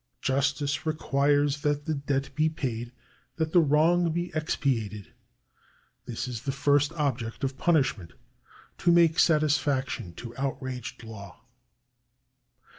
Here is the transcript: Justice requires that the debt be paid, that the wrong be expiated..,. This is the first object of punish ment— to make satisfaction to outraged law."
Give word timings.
Justice 0.23 0.83
requires 0.83 1.61
that 1.61 1.85
the 1.85 1.93
debt 1.93 2.33
be 2.33 2.49
paid, 2.49 2.91
that 3.35 3.51
the 3.51 3.59
wrong 3.59 4.11
be 4.11 4.31
expiated..,. 4.33 5.13
This 6.05 6.27
is 6.27 6.41
the 6.41 6.51
first 6.51 6.91
object 6.93 7.43
of 7.43 7.55
punish 7.59 7.95
ment— 7.95 8.13
to 8.79 8.91
make 8.91 9.19
satisfaction 9.19 10.13
to 10.13 10.35
outraged 10.37 11.03
law." 11.03 11.43